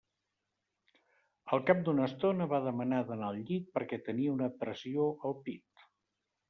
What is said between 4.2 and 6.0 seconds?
una pressió al pit.